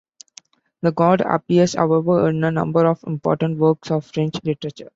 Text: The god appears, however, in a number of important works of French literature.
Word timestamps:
The 0.81 0.91
god 0.93 1.21
appears, 1.21 1.75
however, 1.75 2.27
in 2.29 2.43
a 2.43 2.49
number 2.49 2.87
of 2.87 3.03
important 3.05 3.59
works 3.59 3.91
of 3.91 4.03
French 4.03 4.33
literature. 4.43 4.89